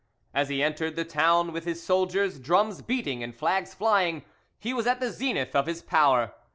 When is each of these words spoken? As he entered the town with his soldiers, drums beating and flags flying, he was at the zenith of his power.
As 0.33 0.49
he 0.49 0.63
entered 0.63 0.95
the 0.95 1.05
town 1.05 1.53
with 1.53 1.65
his 1.65 1.83
soldiers, 1.83 2.39
drums 2.39 2.81
beating 2.81 3.21
and 3.21 3.35
flags 3.35 3.75
flying, 3.75 4.23
he 4.57 4.73
was 4.73 4.87
at 4.87 4.99
the 4.99 5.11
zenith 5.11 5.55
of 5.55 5.67
his 5.67 5.83
power. 5.83 6.33